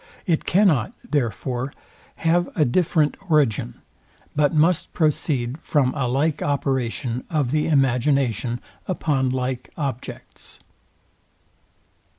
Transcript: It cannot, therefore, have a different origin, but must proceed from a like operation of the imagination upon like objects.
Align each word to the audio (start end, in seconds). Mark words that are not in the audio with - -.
It 0.25 0.45
cannot, 0.45 0.93
therefore, 1.07 1.71
have 2.15 2.49
a 2.55 2.65
different 2.65 3.15
origin, 3.29 3.83
but 4.35 4.51
must 4.51 4.93
proceed 4.93 5.59
from 5.59 5.93
a 5.93 6.07
like 6.07 6.41
operation 6.41 7.23
of 7.29 7.51
the 7.51 7.67
imagination 7.67 8.59
upon 8.87 9.29
like 9.29 9.69
objects. 9.77 10.59